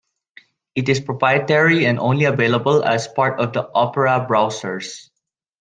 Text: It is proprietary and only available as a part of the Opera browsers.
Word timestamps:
It 0.73 0.89
is 0.89 0.99
proprietary 0.99 1.85
and 1.85 1.99
only 1.99 2.25
available 2.25 2.83
as 2.83 3.05
a 3.05 3.11
part 3.13 3.39
of 3.39 3.53
the 3.53 3.69
Opera 3.71 4.25
browsers. 4.27 5.11